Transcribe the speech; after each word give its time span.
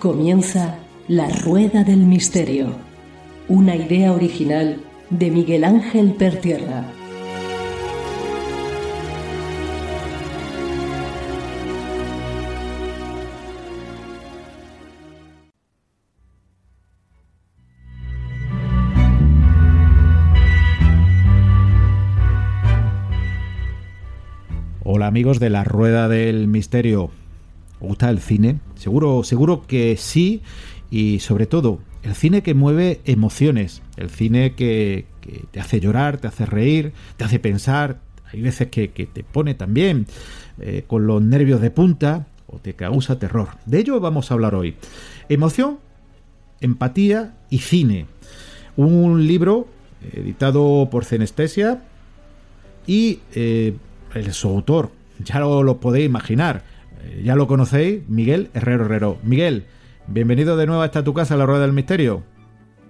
Comienza 0.00 0.78
La 1.08 1.28
Rueda 1.28 1.84
del 1.84 1.98
Misterio, 1.98 2.68
una 3.48 3.76
idea 3.76 4.12
original 4.14 4.80
de 5.10 5.30
Miguel 5.30 5.62
Ángel 5.62 6.14
Pertierra. 6.14 6.86
Hola 24.82 25.08
amigos 25.08 25.40
de 25.40 25.50
la 25.50 25.64
Rueda 25.64 26.08
del 26.08 26.48
Misterio. 26.48 27.19
¿Os 27.80 27.88
gusta 27.88 28.10
el 28.10 28.20
cine? 28.20 28.60
Seguro, 28.74 29.24
seguro 29.24 29.66
que 29.66 29.96
sí. 29.96 30.42
Y 30.90 31.20
sobre 31.20 31.46
todo, 31.46 31.80
el 32.02 32.14
cine 32.14 32.42
que 32.42 32.54
mueve 32.54 33.00
emociones. 33.04 33.82
El 33.96 34.10
cine 34.10 34.54
que, 34.54 35.06
te 35.50 35.60
hace 35.60 35.80
llorar, 35.80 36.18
te 36.18 36.28
hace 36.28 36.46
reír, 36.46 36.92
te 37.16 37.24
hace 37.24 37.38
pensar. 37.38 38.00
Hay 38.32 38.40
veces 38.42 38.68
que, 38.68 38.88
te 38.88 39.24
pone 39.24 39.54
también 39.54 40.06
eh, 40.60 40.84
con 40.86 41.06
los 41.06 41.22
nervios 41.22 41.60
de 41.60 41.70
punta 41.70 42.26
o 42.46 42.58
te 42.58 42.74
causa 42.74 43.18
terror. 43.18 43.48
De 43.66 43.78
ello 43.80 44.00
vamos 44.00 44.30
a 44.30 44.34
hablar 44.34 44.54
hoy. 44.54 44.76
Emoción, 45.28 45.78
empatía 46.60 47.34
y 47.48 47.58
cine. 47.58 48.06
Un 48.76 49.26
libro 49.26 49.68
editado 50.12 50.88
por 50.90 51.04
Cenestesia 51.04 51.82
y 52.86 53.20
eh, 53.34 53.74
el, 54.14 54.32
su 54.32 54.48
autor, 54.48 54.90
ya 55.18 55.40
lo, 55.40 55.80
podéis 55.80 56.06
imaginar, 56.06 56.56
eh, 56.58 56.79
ya 57.24 57.36
lo 57.36 57.46
conocéis, 57.46 58.08
Miguel 58.08 58.50
Herrero 58.54 58.84
Herrero. 58.84 59.18
Miguel, 59.22 59.66
bienvenido 60.06 60.56
de 60.56 60.66
nuevo 60.66 60.82
a 60.82 60.86
esta 60.86 61.04
tu 61.04 61.14
casa, 61.14 61.36
La 61.36 61.46
Rueda 61.46 61.62
del 61.62 61.72
Misterio. 61.72 62.22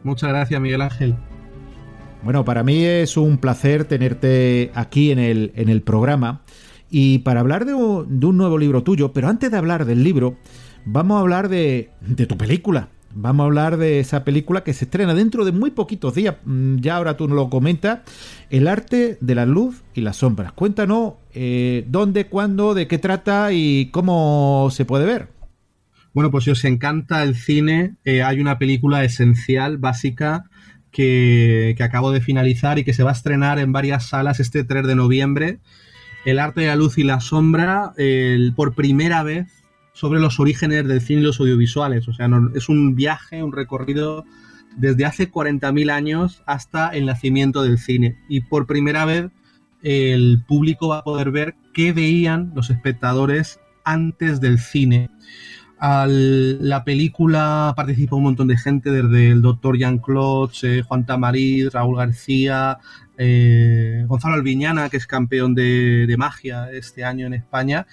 Muchas 0.03 0.31
gracias, 0.31 0.61
Miguel 0.61 0.83
Ángel. 0.83 1.17
Bueno, 2.23 2.45
para 2.45 2.63
mí 2.63 2.85
es 2.85 3.17
un 3.17 3.39
placer 3.39 3.85
tenerte 3.85 4.71
aquí 4.75 5.11
en 5.11 5.19
el, 5.19 5.53
en 5.55 5.69
el 5.69 5.83
programa 5.83 6.43
y 6.91 7.21
para 7.21 7.41
hablar 7.41 7.65
de 7.65 7.75
un, 7.75 8.21
de 8.21 8.27
un, 8.27 8.37
nuevo 8.37 8.59
libro 8.59 8.83
tuyo, 8.83 9.13
pero 9.13 9.29
antes 9.29 9.51
de 9.51 9.57
hablar 9.57 9.85
del 9.85 10.03
libro, 10.05 10.37
vamos 10.85 11.17
a 11.17 11.21
hablar 11.21 11.49
de, 11.49 11.91
de 12.01 12.27
tu 12.27 12.37
película. 12.37 12.89
Vamos 13.13 13.45
a 13.45 13.47
hablar 13.47 13.77
de 13.77 14.01
esa 14.01 14.23
película 14.23 14.63
que 14.63 14.73
se 14.73 14.85
estrena 14.85 15.15
dentro 15.15 15.45
de 15.45 15.53
muy 15.53 15.71
poquitos 15.71 16.15
días. 16.15 16.37
Mm, 16.45 16.77
ya 16.77 16.97
ahora 16.97 17.17
tú 17.17 17.27
nos 17.27 17.37
lo 17.37 17.51
comentas. 17.51 18.01
El 18.51 18.69
arte 18.69 19.19
de 19.21 19.35
la 19.35 19.47
luz 19.47 19.83
y 19.95 20.03
las 20.03 20.17
sombras. 20.17 20.53
Cuéntanos 20.53 21.15
eh, 21.35 21.85
dónde, 21.89 22.27
cuándo, 22.27 22.75
de 22.75 22.87
qué 22.87 22.99
trata 22.99 23.53
y 23.53 23.91
cómo 23.93 24.69
se 24.71 24.85
puede 24.85 25.07
ver. 25.07 25.29
Bueno, 26.13 26.31
pues 26.31 26.45
si 26.45 26.51
os 26.51 26.65
encanta 26.65 27.23
el 27.23 27.37
cine, 27.37 27.95
eh, 28.05 28.23
hay 28.23 28.41
una 28.41 28.59
película 28.59 29.05
esencial, 29.05 29.79
básica, 29.79 30.45
que, 30.91 31.75
que, 31.77 31.83
acabo 31.85 32.11
de 32.11 32.21
finalizar 32.21 32.79
y 32.79 32.85
que 32.85 32.93
se 32.93 33.05
va 33.05 33.11
a 33.11 33.15
estrenar 33.15 33.61
en 33.61 33.71
varias 33.71 34.09
salas 34.09 34.41
este 34.41 34.65
3 34.65 34.87
de 34.87 34.97
noviembre. 34.97 35.59
El 36.25 36.39
arte 36.39 36.63
de 36.63 36.67
la 36.67 36.77
luz 36.77 36.99
y 36.99 37.05
la 37.05 37.21
sombra, 37.21 37.95
por 38.55 38.75
primera 38.75 39.23
vez 39.23 39.47
sobre 39.93 40.21
los 40.21 40.41
orígenes 40.41 40.87
del 40.87 41.01
cine 41.01 41.21
y 41.21 41.25
los 41.25 41.41
audiovisuales. 41.41 42.09
O 42.09 42.13
sea, 42.13 42.29
es 42.55 42.69
un 42.69 42.95
viaje, 42.95 43.43
un 43.43 43.53
recorrido 43.53 44.25
desde 44.77 45.05
hace 45.05 45.31
40.000 45.31 45.91
años 45.91 46.43
hasta 46.47 46.89
el 46.89 47.07
nacimiento 47.07 47.63
del 47.63 47.79
cine. 47.79 48.17
Y 48.29 48.41
por 48.41 48.67
primera 48.67 49.05
vez 49.05 49.31
el 49.83 50.43
público 50.47 50.89
va 50.89 50.99
a 50.99 51.05
poder 51.05 51.31
ver 51.31 51.55
qué 51.73 51.93
veían 51.93 52.53
los 52.55 52.71
espectadores 52.71 53.61
antes 53.85 54.41
del 54.41 54.59
cine. 54.59 55.11
Al, 55.79 56.69
la 56.69 56.85
película 56.85 57.73
participó 57.75 58.17
un 58.17 58.25
montón 58.25 58.49
de 58.49 58.59
gente, 58.59 58.91
desde 58.91 59.31
el 59.31 59.41
doctor 59.41 59.79
Jean-Claude, 59.79 60.53
eh, 60.63 60.83
Juan 60.87 61.07
Tamariz, 61.07 61.73
Raúl 61.73 61.97
García, 61.97 62.79
eh, 63.17 64.05
Gonzalo 64.07 64.35
Alviñana, 64.35 64.91
que 64.91 64.99
es 64.99 65.07
campeón 65.07 65.55
de, 65.55 66.07
de, 66.07 66.17
magia 66.19 66.71
este 66.71 67.03
año 67.03 67.27
en 67.27 67.33
España, 67.33 67.87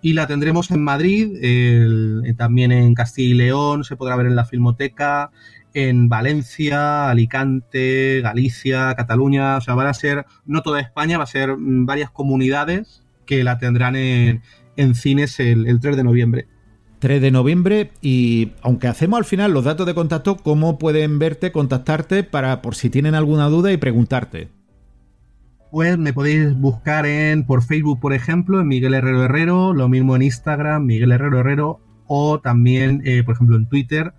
y 0.00 0.12
la 0.12 0.28
tendremos 0.28 0.70
en 0.70 0.84
Madrid, 0.84 2.36
también 2.36 2.70
en 2.70 2.94
Castilla 2.94 3.34
y 3.34 3.38
León, 3.38 3.84
se 3.84 3.96
podrá 3.96 4.14
ver 4.16 4.26
en 4.26 4.36
la 4.36 4.44
Filmoteca, 4.44 5.30
en 5.74 6.08
Valencia, 6.08 7.10
Alicante, 7.10 8.20
Galicia, 8.22 8.94
Cataluña, 8.94 9.58
o 9.58 9.60
sea, 9.60 9.74
van 9.74 9.88
a 9.88 9.94
ser, 9.94 10.24
no 10.46 10.62
toda 10.62 10.80
España, 10.80 11.18
va 11.18 11.24
a 11.24 11.28
ser 11.28 11.56
mm, 11.56 11.84
varias 11.84 12.10
comunidades 12.10 13.02
que 13.26 13.44
la 13.44 13.58
tendrán 13.58 13.96
en, 13.96 14.42
en 14.76 14.94
cines 14.94 15.38
el, 15.40 15.66
el 15.66 15.80
3 15.80 15.96
de 15.96 16.04
noviembre. 16.04 16.48
3 17.00 17.20
de 17.20 17.30
noviembre 17.30 17.90
y 18.00 18.52
aunque 18.62 18.88
hacemos 18.88 19.18
al 19.18 19.24
final 19.26 19.52
los 19.52 19.64
datos 19.64 19.86
de 19.86 19.94
contacto, 19.94 20.36
¿cómo 20.36 20.78
pueden 20.78 21.18
verte, 21.18 21.52
contactarte 21.52 22.22
para 22.22 22.62
por 22.62 22.76
si 22.76 22.88
tienen 22.88 23.14
alguna 23.14 23.48
duda 23.48 23.72
y 23.72 23.76
preguntarte? 23.76 24.48
Pues 25.70 25.98
me 25.98 26.12
podéis 26.12 26.54
buscar 26.54 27.04
en 27.04 27.44
por 27.44 27.62
Facebook, 27.62 27.98
por 28.00 28.14
ejemplo, 28.14 28.60
en 28.60 28.68
Miguel 28.68 28.94
Herrero 28.94 29.24
Herrero, 29.24 29.74
lo 29.74 29.88
mismo 29.88 30.14
en 30.14 30.22
Instagram, 30.22 30.86
Miguel 30.86 31.12
Herrero 31.12 31.40
Herrero, 31.40 31.80
o 32.06 32.40
también, 32.40 33.02
eh, 33.04 33.22
por 33.24 33.34
ejemplo, 33.34 33.56
en 33.56 33.68
Twitter, 33.68 34.14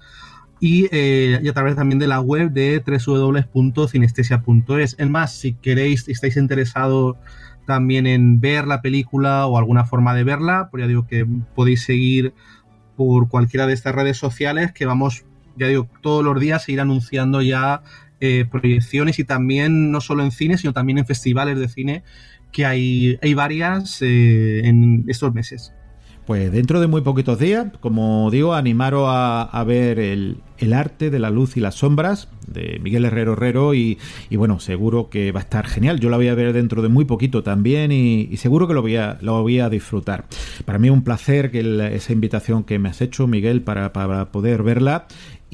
y, 0.65 0.89
eh, 0.91 1.39
y, 1.43 1.47
a 1.47 1.53
través 1.53 1.75
también 1.75 1.99
de 1.99 2.07
la 2.07 2.21
web 2.21 2.49
de 2.49 2.81
www.cinestesia.es. 2.83 4.95
Es 4.97 5.09
más, 5.11 5.31
si 5.31 5.53
queréis, 5.53 6.05
si 6.05 6.11
estáis 6.11 6.37
interesados 6.37 7.17
también 7.67 8.07
en 8.07 8.39
ver 8.39 8.65
la 8.65 8.81
película 8.81 9.45
o 9.45 9.59
alguna 9.59 9.85
forma 9.85 10.15
de 10.15 10.23
verla, 10.23 10.69
pues 10.71 10.81
ya 10.81 10.87
digo 10.87 11.05
que 11.05 11.23
podéis 11.53 11.83
seguir 11.83 12.33
por 12.97 13.29
cualquiera 13.29 13.67
de 13.67 13.73
estas 13.73 13.93
redes 13.93 14.17
sociales 14.17 14.71
que 14.71 14.87
vamos, 14.87 15.25
ya 15.55 15.67
digo, 15.67 15.87
todos 16.01 16.25
los 16.25 16.39
días 16.39 16.67
a 16.67 16.71
ir 16.71 16.81
anunciando 16.81 17.43
ya 17.43 17.83
eh, 18.19 18.45
proyecciones 18.49 19.19
y 19.19 19.23
también 19.23 19.91
no 19.91 20.01
solo 20.01 20.23
en 20.23 20.31
cine, 20.31 20.57
sino 20.57 20.73
también 20.73 20.97
en 20.97 21.05
festivales 21.05 21.59
de 21.59 21.69
cine, 21.69 22.03
que 22.51 22.65
hay, 22.65 23.19
hay 23.21 23.35
varias 23.35 24.01
eh, 24.01 24.65
en 24.65 25.05
estos 25.09 25.31
meses. 25.31 25.75
Pues 26.25 26.51
dentro 26.51 26.79
de 26.79 26.87
muy 26.87 27.01
poquitos 27.01 27.37
días, 27.37 27.67
como 27.81 28.31
digo, 28.31 28.55
animaros 28.55 29.05
a, 29.07 29.43
a 29.43 29.63
ver 29.63 29.99
el, 29.99 30.37
el, 30.57 30.73
arte 30.73 31.11
de 31.11 31.19
la 31.19 31.29
luz 31.29 31.55
y 31.55 31.59
las 31.59 31.75
sombras 31.75 32.29
de 32.47 32.79
Miguel 32.81 33.05
Herrero 33.05 33.33
Herrero 33.33 33.75
y, 33.75 33.99
y, 34.31 34.35
bueno, 34.35 34.59
seguro 34.59 35.11
que 35.11 35.31
va 35.31 35.41
a 35.41 35.43
estar 35.43 35.67
genial. 35.67 35.99
Yo 35.99 36.09
la 36.09 36.17
voy 36.17 36.29
a 36.29 36.33
ver 36.33 36.51
dentro 36.51 36.81
de 36.81 36.89
muy 36.89 37.05
poquito 37.05 37.43
también 37.43 37.91
y, 37.91 38.35
seguro 38.37 38.67
que 38.67 38.73
lo 38.73 38.81
voy, 38.81 38.95
a, 38.95 39.19
lo 39.21 39.39
voy 39.43 39.59
a 39.59 39.69
disfrutar. 39.69 40.25
Para 40.65 40.79
mí 40.79 40.87
es 40.87 40.93
un 40.93 41.03
placer 41.03 41.51
que 41.51 41.93
esa 41.93 42.11
invitación 42.11 42.63
que 42.63 42.79
me 42.79 42.89
has 42.89 43.01
hecho, 43.01 43.27
Miguel, 43.27 43.61
para, 43.61 43.93
para 43.93 44.31
poder 44.31 44.63
verla 44.63 45.05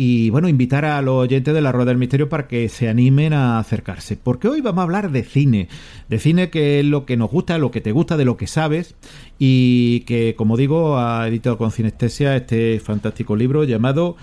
y 0.03 0.31
bueno, 0.31 0.50
invitar 0.50 0.84
a 0.84 1.00
los 1.03 1.13
oyentes 1.13 1.53
de 1.53 1.62
la 1.62 1.72
Rueda 1.72 1.89
del 1.89 2.00
Misterio 2.00 2.28
para 2.28 2.47
que 2.47 2.69
se 2.69 2.89
animen 2.89 3.34
a 3.34 3.59
acercarse. 3.59 4.17
Porque 4.17 4.47
hoy 4.47 4.59
vamos 4.59 4.79
a 4.79 4.84
hablar 4.85 5.12
de 5.12 5.23
cine, 5.23 5.67
de 6.09 6.17
cine 6.17 6.50
que 6.50 6.79
es 6.79 6.85
lo 6.88 7.06
que 7.06 7.17
nos 7.17 7.29
gusta, 7.29 7.59
lo 7.59 7.69
que 7.69 7.81
te 7.81 7.91
gusta, 7.91 8.17
de 8.17 8.25
lo 8.25 8.35
que 8.35 8.47
sabes 8.47 8.95
y 9.38 10.00
que, 10.07 10.34
como 10.35 10.57
digo, 10.57 10.97
ha 10.97 11.28
editado 11.28 11.59
con 11.59 11.69
Cinestesia 11.69 12.35
este 12.35 12.79
fantástico 12.79 13.35
libro 13.35 13.63
llamado 13.63 14.16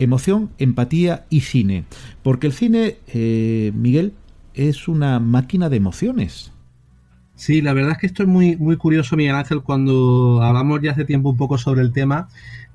Emoción, 0.00 0.50
Empatía 0.58 1.26
y 1.30 1.42
Cine. 1.42 1.84
Porque 2.24 2.48
el 2.48 2.52
cine, 2.52 2.96
eh, 3.14 3.70
Miguel, 3.72 4.14
es 4.54 4.88
una 4.88 5.20
máquina 5.20 5.68
de 5.68 5.76
emociones. 5.76 6.50
Sí, 7.36 7.62
la 7.62 7.72
verdad 7.72 7.92
es 7.92 7.98
que 7.98 8.06
esto 8.08 8.24
es 8.24 8.28
muy, 8.28 8.56
muy 8.56 8.76
curioso, 8.76 9.16
Miguel 9.16 9.36
Ángel, 9.36 9.62
cuando 9.62 10.42
hablamos 10.42 10.80
ya 10.82 10.90
hace 10.90 11.04
tiempo 11.04 11.30
un 11.30 11.36
poco 11.36 11.56
sobre 11.56 11.82
el 11.82 11.92
tema, 11.92 12.28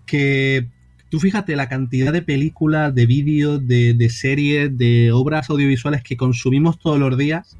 que 0.05 0.69
Tú 1.15 1.21
fíjate 1.21 1.55
la 1.55 1.69
cantidad 1.69 2.11
de 2.11 2.21
películas, 2.21 2.93
de 2.93 3.05
vídeos, 3.05 3.65
de, 3.65 4.09
series, 4.09 4.77
de 4.77 5.13
obras 5.13 5.49
audiovisuales 5.49 6.03
que 6.03 6.17
consumimos 6.17 6.77
todos 6.77 6.99
los 6.99 7.17
días. 7.17 7.57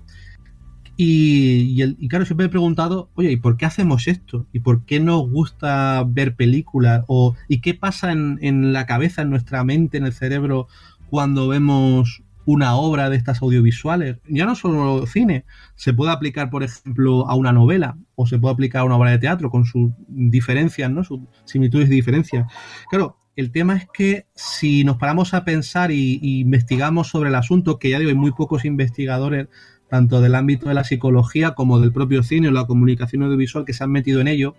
Y, 0.98 1.82
claro, 2.10 2.26
siempre 2.26 2.48
he 2.48 2.50
preguntado, 2.50 3.10
oye, 3.16 3.32
¿y 3.32 3.38
por 3.38 3.56
qué 3.56 3.66
hacemos 3.66 4.10
esto? 4.10 4.46
¿Y 4.52 4.60
por 4.60 4.84
qué 4.84 5.00
nos 5.00 5.32
gusta 5.32 6.04
ver 6.06 6.36
películas? 6.36 7.06
O, 7.08 7.34
¿Y 7.48 7.62
qué 7.62 7.74
pasa 7.74 8.12
en, 8.12 8.40
en 8.42 8.74
la 8.74 8.86
cabeza, 8.86 9.22
en 9.22 9.30
nuestra 9.30 9.64
mente, 9.64 10.00
en 10.00 10.06
el 10.06 10.12
cerebro, 10.12 10.68
cuando 11.10 11.48
vemos 11.48 12.24
una 12.46 12.76
obra 12.76 13.10
de 13.10 13.16
estas 13.16 13.42
audiovisuales? 13.42 14.18
Ya 14.28 14.46
no 14.46 14.56
solo 14.56 15.06
cine, 15.08 15.46
se 15.76 15.94
puede 15.94 16.12
aplicar, 16.12 16.50
por 16.50 16.64
ejemplo, 16.64 17.30
a 17.30 17.36
una 17.36 17.54
novela 17.54 17.98
o 18.16 18.28
se 18.28 18.38
puede 18.38 18.54
aplicar 18.54 18.82
a 18.82 18.84
una 18.84 18.98
obra 18.98 19.12
de 19.12 19.20
teatro 19.20 19.50
con 19.50 19.64
sus 19.64 19.92
diferencias, 20.10 20.92
¿no? 20.92 21.06
Sus 21.06 21.22
similitudes 21.46 21.88
y 21.88 21.94
diferencias. 21.94 22.52
Claro, 22.90 23.16
el 23.36 23.52
tema 23.52 23.76
es 23.76 23.88
que 23.94 24.26
si 24.34 24.84
nos 24.84 24.98
paramos 24.98 25.34
a 25.34 25.44
pensar 25.44 25.92
y, 25.92 26.20
investigamos 26.40 27.10
sobre 27.10 27.30
el 27.30 27.36
asunto, 27.36 27.80
que 27.80 27.90
ya 27.90 28.00
digo, 28.00 28.10
hay 28.10 28.16
muy 28.16 28.32
pocos 28.32 28.66
investigadores, 28.66 29.48
tanto 29.90 30.22
del 30.22 30.36
ámbito 30.36 30.68
de 30.68 30.74
la 30.74 30.84
psicología 30.84 31.52
como 31.52 31.80
del 31.80 31.92
propio 31.92 32.24
cine 32.24 32.48
o 32.48 32.52
la 32.52 32.66
comunicación 32.66 33.24
audiovisual 33.24 33.66
que 33.66 33.74
se 33.74 33.84
han 33.84 33.92
metido 33.92 34.22
en 34.22 34.28
ello, 34.28 34.56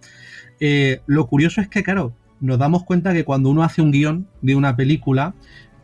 eh, 0.60 1.00
lo 1.06 1.26
curioso 1.26 1.60
es 1.60 1.68
que, 1.68 1.82
claro, 1.82 2.14
nos 2.40 2.58
damos 2.58 2.84
cuenta 2.84 3.12
que 3.12 3.24
cuando 3.24 3.50
uno 3.50 3.62
hace 3.62 3.82
un 3.82 3.90
guion 3.90 4.28
de 4.42 4.54
una 4.54 4.76
película, 4.76 5.34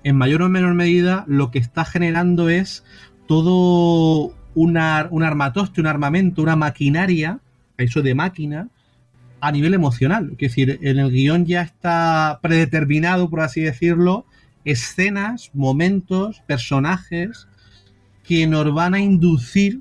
en 0.04 0.16
mayor 0.16 0.42
o 0.42 0.48
menor 0.48 0.74
medida 0.74 1.24
lo 1.28 1.50
que 1.50 1.58
está 1.58 1.84
generando 1.84 2.48
es 2.48 2.84
todo 3.26 4.34
un 4.54 4.76
armatoste, 4.76 5.80
un 5.80 5.86
armamento, 5.86 6.42
una 6.42 6.56
maquinaria, 6.56 7.40
eso 7.78 8.02
de 8.02 8.14
máquina, 8.14 8.68
a 9.42 9.50
nivel 9.50 9.74
emocional. 9.74 10.30
Es 10.30 10.38
decir, 10.38 10.78
en 10.82 11.00
el 11.00 11.10
guion 11.10 11.44
ya 11.46 11.62
está 11.62 12.38
predeterminado, 12.40 13.28
por 13.28 13.40
así 13.40 13.60
decirlo, 13.60 14.24
escenas, 14.64 15.50
momentos, 15.52 16.40
personajes 16.46 17.48
que 18.22 18.46
nos 18.46 18.72
van 18.72 18.94
a 18.94 19.00
inducir 19.00 19.80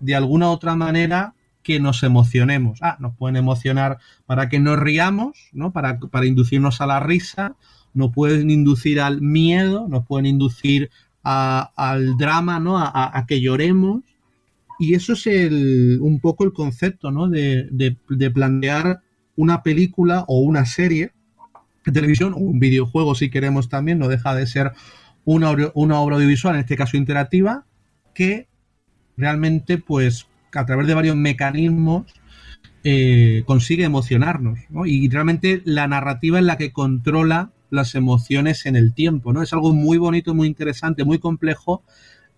de 0.00 0.14
alguna 0.14 0.48
u 0.48 0.52
otra 0.52 0.74
manera 0.74 1.34
que 1.62 1.80
nos 1.80 2.02
emocionemos. 2.02 2.78
Ah, 2.80 2.96
nos 2.98 3.14
pueden 3.14 3.36
emocionar 3.36 3.98
para 4.24 4.48
que 4.48 4.58
nos 4.58 4.78
riamos, 4.78 5.50
¿no? 5.52 5.70
Para, 5.70 5.98
para 5.98 6.24
inducirnos 6.24 6.80
a 6.80 6.86
la 6.86 6.98
risa, 6.98 7.56
nos 7.92 8.10
pueden 8.14 8.50
inducir 8.50 9.02
al 9.02 9.20
miedo, 9.20 9.86
nos 9.86 10.06
pueden 10.06 10.24
inducir 10.24 10.90
al 11.22 12.16
drama, 12.16 12.58
¿no? 12.58 12.78
A, 12.78 13.22
que 13.28 13.42
lloremos. 13.42 14.00
Y 14.78 14.94
eso 14.94 15.14
es 15.14 15.26
el, 15.26 15.98
un 16.00 16.20
poco 16.20 16.44
el 16.44 16.52
concepto, 16.52 17.10
¿no? 17.10 17.28
De, 17.28 17.68
de, 17.70 18.30
plantear 18.30 19.00
una 19.36 19.62
película 19.62 20.24
o 20.28 20.40
una 20.40 20.66
serie 20.66 21.12
de 21.84 21.92
televisión 21.92 22.32
o 22.34 22.36
un 22.36 22.60
videojuego, 22.60 23.14
si 23.14 23.30
queremos 23.30 23.68
también, 23.68 23.98
no 23.98 24.08
deja 24.08 24.34
de 24.34 24.46
ser 24.46 24.72
una, 25.24 25.54
una 25.74 26.00
obra 26.00 26.16
audiovisual, 26.16 26.54
en 26.54 26.60
este 26.60 26.76
caso 26.76 26.96
interactiva, 26.96 27.66
que 28.14 28.48
realmente, 29.16 29.78
pues, 29.78 30.28
a 30.54 30.64
través 30.64 30.86
de 30.86 30.94
varios 30.94 31.16
mecanismos, 31.16 32.04
eh, 32.84 33.42
consigue 33.46 33.84
emocionarnos. 33.84 34.60
Y 34.86 35.08
realmente 35.08 35.62
la 35.64 35.88
narrativa 35.88 36.38
es 36.38 36.44
la 36.44 36.56
que 36.56 36.72
controla 36.72 37.50
las 37.70 37.94
emociones 37.94 38.66
en 38.66 38.76
el 38.76 38.94
tiempo, 38.94 39.32
¿no? 39.32 39.42
Es 39.42 39.52
algo 39.52 39.74
muy 39.74 39.98
bonito, 39.98 40.34
muy 40.34 40.46
interesante, 40.46 41.04
muy 41.04 41.18
complejo 41.18 41.82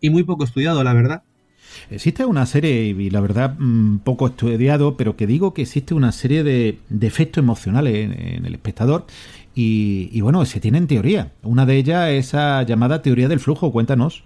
y 0.01 0.11
muy 0.11 0.25
poco 0.25 0.45
estudiado, 0.45 0.83
la 0.83 0.95
verdad. 0.95 1.23
Existe 1.91 2.25
una 2.25 2.47
serie, 2.47 2.87
y 2.87 3.11
la 3.11 3.21
verdad 3.21 3.57
mm, 3.59 3.99
poco 3.99 4.29
estudiado, 4.29 4.97
pero 4.97 5.17
que 5.17 5.27
digo 5.27 5.55
que 5.55 5.63
existe 5.63 5.95
una 5.95 6.13
serie 6.13 6.43
de, 6.43 6.79
efectos 7.01 7.43
emocionales 7.43 7.95
en, 7.95 8.45
el 8.45 8.55
espectador 8.55 9.07
y, 9.55 10.21
bueno, 10.21 10.45
se 10.47 10.61
tienen 10.61 10.87
teoría. 10.87 11.33
Una 11.43 11.67
de 11.67 11.77
ellas 11.77 12.09
es 12.11 12.29
esa 12.29 12.63
llamada 12.63 13.03
teoría 13.03 13.29
del 13.29 13.41
flujo, 13.41 13.73
cuéntanos. 13.73 14.25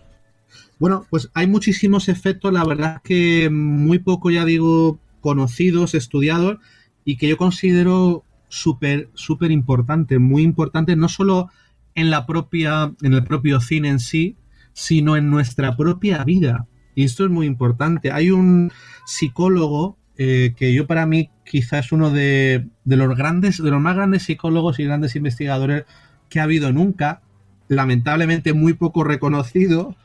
Bueno, 0.79 1.07
pues 1.11 1.31
hay 1.35 1.47
muchísimos 1.47 2.09
efectos, 2.09 2.53
la 2.53 2.65
verdad 2.65 3.01
que 3.03 3.49
muy 3.51 3.99
poco, 3.99 4.31
ya 4.31 4.45
digo, 4.45 4.99
conocidos, 5.21 5.95
estudiados, 5.95 6.59
y 7.05 7.17
que 7.17 7.29
yo 7.29 7.37
considero 7.37 8.25
súper, 8.49 9.09
súper 9.15 9.51
importante, 9.51 10.19
muy 10.19 10.43
importante, 10.43 10.95
no 10.95 11.09
solo 11.09 11.51
en 11.95 12.11
la 12.11 12.27
propia, 12.27 12.93
en 13.03 13.15
el 13.15 13.25
propio 13.25 13.61
cine 13.61 13.89
en 13.89 14.01
sí, 14.01 14.37
sino 14.73 15.17
en 15.17 15.31
nuestra 15.31 15.77
propia 15.77 16.23
vida. 16.25 16.67
Y 16.95 17.05
esto 17.05 17.25
es 17.25 17.31
muy 17.31 17.47
importante. 17.47 18.13
Hay 18.13 18.31
un 18.31 18.73
psicólogo 19.07 19.97
eh, 20.17 20.55
que 20.57 20.73
yo 20.73 20.87
para 20.87 21.07
mí 21.07 21.31
quizás 21.45 21.87
es 21.87 21.93
uno 21.93 22.11
de, 22.11 22.69
de, 22.85 22.97
los 22.97 23.17
grandes, 23.17 23.63
de 23.63 23.71
los 23.71 23.81
más 23.81 23.97
grandes 23.97 24.23
psicólogos 24.23 24.79
y 24.79 24.85
grandes 24.85 25.17
investigadores 25.17 25.85
que 26.29 26.41
ha 26.41 26.45
habido 26.45 26.73
nunca, 26.73 27.23
lamentablemente 27.69 28.53
muy 28.53 28.75
poco 28.75 29.05
reconocido, 29.05 29.97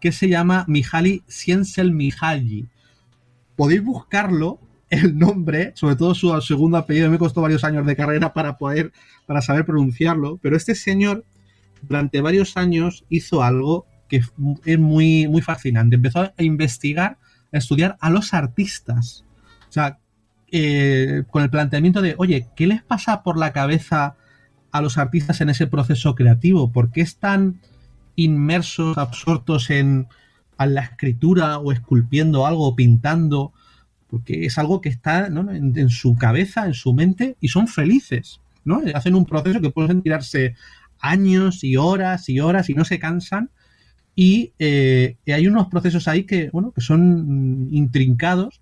que 0.00 0.12
se 0.12 0.28
llama 0.28 0.64
Mihaly 0.68 1.22
Csikszentmihalyi. 1.28 2.66
Podéis 3.56 3.82
buscarlo 3.82 4.60
el 4.90 5.18
nombre, 5.18 5.72
sobre 5.74 5.96
todo 5.96 6.14
su 6.14 6.40
segundo 6.40 6.78
apellido, 6.78 7.10
me 7.10 7.18
costó 7.18 7.40
varios 7.40 7.64
años 7.64 7.86
de 7.86 7.96
carrera 7.96 8.32
para 8.32 8.56
poder, 8.56 8.92
para 9.26 9.42
saber 9.42 9.64
pronunciarlo, 9.64 10.38
pero 10.40 10.56
este 10.56 10.74
señor 10.74 11.24
durante 11.82 12.20
varios 12.20 12.56
años 12.56 13.04
hizo 13.08 13.42
algo 13.42 13.86
que 14.08 14.22
es 14.64 14.78
muy, 14.78 15.28
muy 15.28 15.42
fascinante. 15.42 15.96
Empezó 15.96 16.20
a 16.20 16.32
investigar, 16.38 17.18
a 17.52 17.58
estudiar 17.58 17.96
a 18.00 18.10
los 18.10 18.34
artistas. 18.34 19.24
O 19.68 19.72
sea, 19.72 19.98
eh, 20.50 21.24
con 21.30 21.42
el 21.42 21.50
planteamiento 21.50 22.02
de, 22.02 22.14
oye, 22.18 22.48
¿qué 22.56 22.66
les 22.66 22.82
pasa 22.82 23.22
por 23.22 23.36
la 23.36 23.52
cabeza 23.52 24.16
a 24.70 24.80
los 24.80 24.98
artistas 24.98 25.40
en 25.40 25.50
ese 25.50 25.66
proceso 25.66 26.14
creativo? 26.14 26.72
¿Por 26.72 26.90
qué 26.90 27.00
están 27.00 27.60
inmersos, 28.14 28.96
absortos 28.98 29.70
en, 29.70 30.06
en 30.58 30.74
la 30.74 30.82
escritura 30.82 31.58
o 31.58 31.72
esculpiendo 31.72 32.46
algo, 32.46 32.74
pintando? 32.76 33.52
porque 34.08 34.46
es 34.46 34.58
algo 34.58 34.80
que 34.80 34.88
está 34.88 35.26
en, 35.26 35.90
su 35.90 36.16
cabeza, 36.16 36.66
en 36.66 36.74
su 36.74 36.94
mente, 36.94 37.36
y 37.40 37.48
son 37.48 37.68
felices, 37.68 38.40
¿no? 38.64 38.80
Hacen 38.94 39.14
un 39.14 39.26
proceso 39.26 39.60
que 39.60 39.70
pueden 39.70 40.02
tirarse 40.02 40.54
años 41.00 41.64
y 41.64 41.76
horas 41.76 42.28
y 42.28 42.40
horas 42.40 42.70
y 42.70 42.74
no 42.74 42.84
se 42.84 42.98
cansan. 42.98 43.50
Y 44.16 44.54
eh, 44.58 45.16
hay 45.26 45.46
unos 45.46 45.68
procesos 45.68 46.08
ahí 46.08 46.24
que, 46.24 46.50
bueno, 46.50 46.72
que 46.72 46.80
son 46.80 47.68
intrincados 47.70 48.60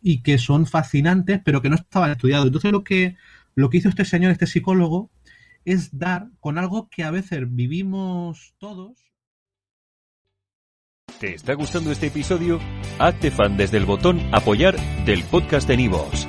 y 0.00 0.22
que 0.22 0.38
son 0.38 0.66
fascinantes, 0.66 1.40
pero 1.44 1.60
que 1.60 1.70
no 1.70 1.74
estaban 1.74 2.12
estudiados. 2.12 2.46
Entonces 2.46 2.70
lo 2.70 2.84
que, 2.84 3.16
lo 3.56 3.70
que 3.70 3.78
hizo 3.78 3.88
este 3.88 4.04
señor, 4.04 4.30
este 4.30 4.46
psicólogo, 4.46 5.10
es 5.64 5.98
dar 5.98 6.28
con 6.38 6.58
algo 6.58 6.88
que 6.90 7.02
a 7.02 7.10
veces 7.10 7.40
vivimos 7.48 8.54
todos 8.58 9.04
¿Te 11.20 11.34
está 11.34 11.54
gustando 11.54 11.92
este 11.92 12.08
episodio? 12.08 12.60
Hazte 12.98 13.30
fan 13.30 13.56
desde 13.56 13.78
el 13.78 13.86
botón 13.86 14.20
Apoyar 14.32 14.76
del 15.04 15.22
podcast 15.24 15.68
de 15.68 15.76
Nivos. 15.76 16.28